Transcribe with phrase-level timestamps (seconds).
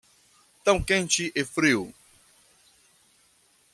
[0.63, 1.93] Tão quente e frio